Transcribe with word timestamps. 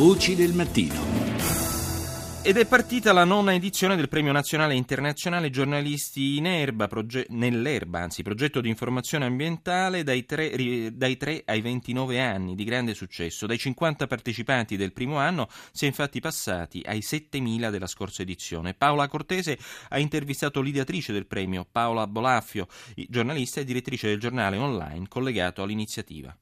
Voci 0.00 0.34
del 0.34 0.54
mattino. 0.54 0.98
Ed 2.42 2.56
è 2.56 2.64
partita 2.64 3.12
la 3.12 3.24
nona 3.24 3.52
edizione 3.52 3.96
del 3.96 4.08
Premio 4.08 4.32
Nazionale 4.32 4.74
Internazionale 4.74 5.50
Giornalisti 5.50 6.38
in 6.38 6.46
Erba, 6.46 6.86
proge- 6.86 7.26
nell'Erba, 7.28 8.00
anzi 8.00 8.22
progetto 8.22 8.62
di 8.62 8.70
informazione 8.70 9.26
ambientale 9.26 10.02
dai 10.02 10.24
3, 10.24 10.96
dai 10.96 11.18
3 11.18 11.42
ai 11.44 11.60
29 11.60 12.18
anni, 12.18 12.54
di 12.54 12.64
grande 12.64 12.94
successo. 12.94 13.44
Dai 13.46 13.58
50 13.58 14.06
partecipanti 14.06 14.78
del 14.78 14.94
primo 14.94 15.18
anno 15.18 15.48
si 15.70 15.84
è 15.84 15.88
infatti 15.88 16.18
passati 16.20 16.80
ai 16.86 17.00
7.000 17.00 17.68
della 17.68 17.86
scorsa 17.86 18.22
edizione. 18.22 18.72
Paola 18.72 19.06
Cortese 19.06 19.58
ha 19.90 19.98
intervistato 19.98 20.62
l'ideatrice 20.62 21.12
del 21.12 21.26
premio, 21.26 21.66
Paola 21.70 22.06
Bolaffio, 22.06 22.68
giornalista 23.06 23.60
e 23.60 23.64
direttrice 23.64 24.08
del 24.08 24.18
giornale 24.18 24.56
online 24.56 25.08
collegato 25.08 25.62
all'iniziativa. 25.62 26.34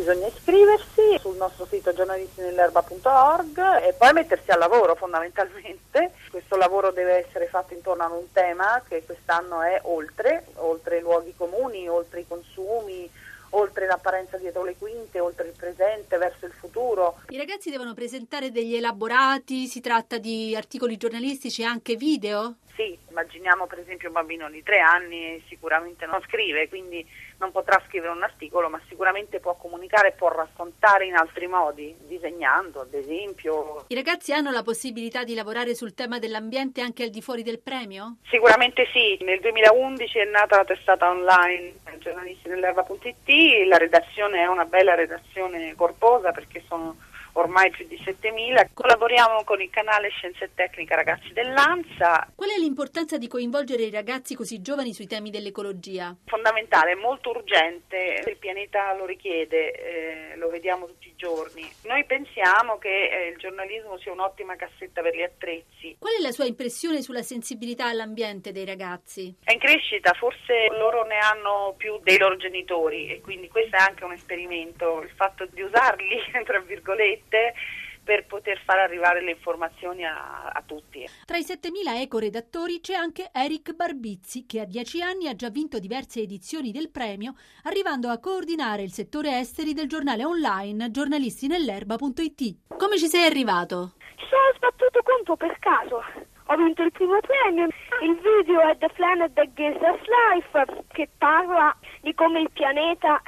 Bisogna 0.00 0.28
iscriversi 0.28 1.18
sul 1.20 1.36
nostro 1.36 1.66
sito 1.66 1.92
giornalistinellerba.org 1.92 3.82
e 3.82 3.92
poi 3.92 4.12
mettersi 4.12 4.50
al 4.50 4.58
lavoro 4.58 4.94
fondamentalmente. 4.94 6.12
Questo 6.30 6.56
lavoro 6.56 6.90
deve 6.90 7.26
essere 7.26 7.48
fatto 7.48 7.74
intorno 7.74 8.04
a 8.04 8.08
un 8.08 8.32
tema 8.32 8.82
che 8.88 9.02
quest'anno 9.04 9.60
è 9.62 9.80
oltre, 9.82 10.46
oltre 10.54 10.98
i 10.98 11.00
luoghi 11.00 11.34
comuni, 11.36 11.86
oltre 11.88 12.20
i 12.20 12.26
consumi, 12.26 13.10
oltre 13.50 13.86
l'apparenza 13.86 14.36
dietro 14.38 14.64
le 14.64 14.76
quinte, 14.78 15.20
oltre 15.20 15.48
il 15.48 15.54
presente, 15.56 16.16
verso 16.16 16.46
il 16.46 16.52
futuro. 16.52 17.20
I 17.28 17.36
ragazzi 17.36 17.70
devono 17.70 17.92
presentare 17.92 18.50
degli 18.50 18.76
elaborati, 18.76 19.66
si 19.66 19.80
tratta 19.80 20.18
di 20.18 20.54
articoli 20.56 20.96
giornalistici 20.96 21.62
e 21.62 21.64
anche 21.66 21.96
video? 21.96 22.56
Sì, 22.74 22.96
immaginiamo 23.10 23.66
per 23.66 23.80
esempio 23.80 24.08
un 24.08 24.14
bambino 24.14 24.48
di 24.48 24.62
tre 24.62 24.78
anni 24.78 25.42
sicuramente 25.48 26.06
non 26.06 26.20
scrive, 26.26 26.68
quindi 26.68 27.06
non 27.38 27.50
potrà 27.52 27.82
scrivere 27.86 28.12
un 28.12 28.22
articolo, 28.22 28.68
ma 28.68 28.80
sicuramente 28.88 29.40
può 29.40 29.56
comunicare, 29.56 30.12
può 30.12 30.28
raccontare 30.28 31.06
in 31.06 31.14
altri 31.14 31.46
modi, 31.46 31.94
disegnando 32.06 32.80
ad 32.80 32.94
esempio. 32.94 33.84
I 33.88 33.94
ragazzi 33.94 34.32
hanno 34.32 34.50
la 34.50 34.62
possibilità 34.62 35.24
di 35.24 35.34
lavorare 35.34 35.74
sul 35.74 35.94
tema 35.94 36.18
dell'ambiente 36.18 36.80
anche 36.80 37.04
al 37.04 37.10
di 37.10 37.20
fuori 37.20 37.42
del 37.42 37.60
premio? 37.60 38.16
Sicuramente 38.30 38.86
sì, 38.92 39.18
nel 39.22 39.40
2011 39.40 40.18
è 40.18 40.24
nata 40.24 40.56
la 40.56 40.64
testata 40.64 41.10
online 41.10 41.74
giornalisti 41.98 42.48
nell'erba.it, 42.48 43.66
la 43.66 43.76
redazione 43.76 44.42
è 44.42 44.46
una 44.46 44.64
bella 44.64 44.94
redazione 44.94 45.74
corposa 45.74 46.32
perché 46.32 46.62
sono 46.66 46.96
ormai 47.32 47.70
più 47.70 47.86
di 47.86 47.96
7.000. 47.96 48.70
Collaboriamo 48.74 49.44
con 49.44 49.60
il 49.60 49.70
canale 49.70 50.08
Scienze 50.10 50.44
e 50.44 50.50
Tecnica 50.54 50.96
Ragazzi 50.96 51.32
dell'ANSA. 51.32 52.32
Qual 52.34 52.50
è 52.50 52.58
l'importanza 52.58 53.18
di 53.18 53.28
coinvolgere 53.28 53.84
i 53.84 53.90
ragazzi 53.90 54.34
così 54.34 54.60
giovani 54.60 54.92
sui 54.92 55.06
temi 55.06 55.30
dell'ecologia? 55.30 56.14
Fondamentale, 56.26 56.94
molto 56.94 57.30
urgente, 57.30 58.22
il 58.26 58.36
pianeta 58.36 58.94
lo 58.94 59.06
richiede, 59.06 60.32
eh, 60.32 60.36
lo 60.36 60.48
vediamo 60.48 60.86
tutti 60.86 61.08
i 61.08 61.14
giorni. 61.16 61.68
Noi 61.84 62.04
pensiamo 62.04 62.78
che 62.78 62.88
eh, 62.88 63.28
il 63.28 63.36
giornalismo 63.36 63.98
sia 63.98 64.12
un'ottima 64.12 64.56
cassetta 64.56 65.02
per 65.02 65.14
gli 65.14 65.22
attrezzi. 65.22 65.96
Qual 65.98 66.14
è 66.18 66.22
la 66.22 66.32
sua 66.32 66.46
impressione 66.46 67.02
sulla 67.02 67.22
sensibilità 67.22 67.86
all'ambiente 67.86 68.52
dei 68.52 68.64
ragazzi? 68.64 69.34
È 69.44 69.52
in 69.52 69.58
crescita, 69.58 70.12
forse 70.14 70.68
loro 70.70 71.04
ne 71.04 71.18
hanno 71.18 71.74
più 71.76 71.98
dei 72.02 72.18
loro 72.18 72.36
genitori 72.36 73.10
e 73.10 73.20
quindi 73.20 73.48
questo 73.48 73.76
è 73.76 73.80
anche 73.80 74.04
un 74.04 74.12
esperimento, 74.12 75.00
il 75.02 75.10
fatto 75.10 75.46
di 75.46 75.62
usarli, 75.62 76.18
tra 76.44 76.60
virgolette, 76.60 77.19
rete 77.20 77.54
per 78.02 78.26
poter 78.26 78.60
far 78.64 78.78
arrivare 78.78 79.22
le 79.22 79.32
informazioni 79.32 80.04
a, 80.04 80.50
a 80.52 80.62
tutti. 80.66 81.06
Tra 81.24 81.36
i 81.36 81.42
7.000 81.42 82.00
ecoredattori 82.00 82.80
c'è 82.80 82.94
anche 82.94 83.30
Eric 83.32 83.74
Barbizzi, 83.74 84.46
che 84.46 84.60
a 84.60 84.64
dieci 84.64 85.00
anni 85.02 85.28
ha 85.28 85.36
già 85.36 85.50
vinto 85.50 85.78
diverse 85.78 86.20
edizioni 86.20 86.72
del 86.72 86.90
premio, 86.90 87.34
arrivando 87.64 88.08
a 88.08 88.18
coordinare 88.18 88.82
il 88.82 88.92
settore 88.92 89.38
esteri 89.38 89.74
del 89.74 89.86
giornale 89.86 90.24
online 90.24 90.90
giornalistinellerba.it. 90.90 92.76
Come 92.76 92.98
ci 92.98 93.06
sei 93.06 93.26
arrivato? 93.26 93.92
Ci 94.16 94.26
sono 94.28 94.50
sbattuto 94.56 95.02
contro 95.04 95.36
per 95.36 95.56
caso. 95.60 96.02
Ho 96.46 96.56
vinto 96.56 96.82
il 96.82 96.90
primo 96.90 97.20
premio. 97.20 97.68
Il 98.02 98.16
video 98.16 98.60
è 98.60 98.76
The 98.78 98.88
Planet 98.94 99.32
That 99.34 99.52
Gives 99.54 99.80
Us 99.82 100.00
Life, 100.34 100.84
che 100.88 101.08
parla 101.16 101.76
di 102.00 102.12
come 102.14 102.40
il 102.40 102.50
pianeta 102.50 103.22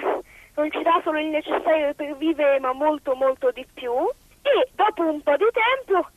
non 0.55 0.71
ci 0.71 0.83
dà 0.83 1.01
solo 1.03 1.19
il 1.19 1.29
necessario 1.29 1.95
per 1.95 2.17
vivere 2.17 2.59
ma 2.61 2.73
molto 2.73 3.15
molto 3.15 3.51
di 3.51 3.67
più 3.73 3.93
e 4.43 4.69
dopo 4.75 5.03
un 5.03 5.23
po' 5.23 5.37
di 5.37 5.49
tempo 5.53 6.09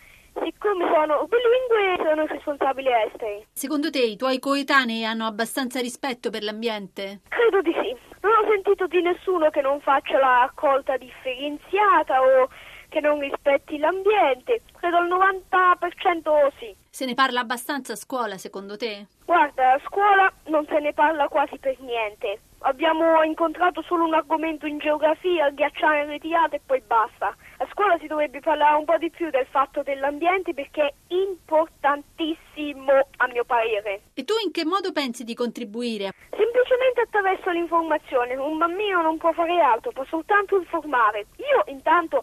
siccome 0.43 0.85
sono 0.91 1.27
bilingue 1.27 2.03
sono 2.03 2.25
responsabile 2.25 3.05
esteri. 3.05 3.45
Secondo 3.53 3.89
te 3.89 3.99
i 3.99 4.17
tuoi 4.17 4.39
coetanei 4.39 5.05
hanno 5.05 5.25
abbastanza 5.25 5.79
rispetto 5.79 6.29
per 6.29 6.43
l'ambiente? 6.43 7.21
Credo 7.29 7.61
di 7.61 7.71
sì. 7.71 7.95
Non 8.21 8.31
ho 8.33 8.49
sentito 8.49 8.87
di 8.87 9.01
nessuno 9.01 9.49
che 9.49 9.61
non 9.61 9.79
faccia 9.79 10.17
la 10.17 10.39
raccolta 10.39 10.97
differenziata 10.97 12.21
o 12.21 12.49
che 12.89 12.99
non 12.99 13.19
rispetti 13.19 13.77
l'ambiente. 13.77 14.61
Credo 14.77 14.97
al 14.97 15.07
90% 15.07 16.51
sì. 16.59 16.75
Se 16.89 17.05
ne 17.05 17.13
parla 17.13 17.41
abbastanza 17.41 17.93
a 17.93 17.97
scuola, 17.97 18.37
secondo 18.37 18.77
te? 18.77 19.07
Guarda, 19.25 19.73
a 19.73 19.81
scuola 19.85 20.31
non 20.45 20.65
se 20.67 20.79
ne 20.79 20.93
parla 20.93 21.27
quasi 21.27 21.57
per 21.57 21.77
niente. 21.81 22.39
Abbiamo 22.59 23.21
incontrato 23.23 23.81
solo 23.83 24.05
un 24.05 24.13
argomento 24.13 24.65
in 24.65 24.79
geografia, 24.79 25.49
ghiacciare 25.49 26.05
ritirate 26.05 26.55
e 26.55 26.61
poi 26.65 26.81
basta. 26.87 27.35
A 27.57 27.67
scuola 27.71 27.97
si 27.99 28.07
dovrebbe 28.07 28.39
parlare 28.39 28.77
un 28.77 28.85
po' 28.85 28.97
di 28.97 29.09
più 29.11 29.29
del 29.29 29.45
fatto 29.49 29.83
dell'ambiente 29.83 30.53
perché 30.53 30.81
è 30.87 30.93
importantissimo 31.13 33.07
a 33.17 33.27
mio 33.27 33.43
parere. 33.43 34.01
E 34.13 34.23
tu 34.23 34.33
in 34.43 34.51
che 34.51 34.65
modo 34.65 34.91
pensi 34.91 35.23
di 35.23 35.35
contribuire? 35.35 36.11
Semplicemente 36.29 37.01
attraverso 37.01 37.49
l'informazione. 37.51 38.35
Un 38.35 38.57
bambino 38.57 39.01
non 39.01 39.17
può 39.17 39.31
fare 39.33 39.59
altro, 39.59 39.91
può 39.91 40.05
soltanto 40.05 40.57
informare. 40.57 41.27
Io 41.37 41.71
intanto 41.71 42.21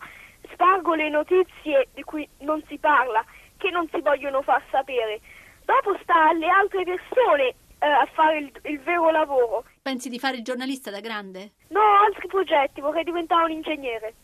spargo 0.52 0.94
le 0.94 1.08
notizie 1.08 1.88
di 1.94 2.02
cui 2.02 2.28
non 2.40 2.62
si 2.68 2.78
parla, 2.78 3.24
che 3.56 3.70
non 3.70 3.88
si 3.92 4.00
vogliono 4.00 4.42
far 4.42 4.62
sapere. 4.70 5.20
Dopo 5.64 5.96
sta 6.02 6.28
alle 6.30 6.48
altre 6.48 6.84
persone 6.84 7.54
eh, 7.78 7.86
a 7.86 8.06
fare 8.12 8.38
il, 8.38 8.52
il, 8.64 8.80
vero 8.80 9.10
lavoro. 9.10 9.64
Pensi 9.82 10.08
di 10.08 10.18
fare 10.18 10.36
il 10.36 10.44
giornalista 10.44 10.90
da 10.90 11.00
grande? 11.00 11.52
No, 11.68 11.80
altri 12.06 12.28
progetti, 12.28 12.80
vorrei 12.80 13.04
diventare 13.04 13.44
un 13.44 13.50
ingegnere. 13.50 14.14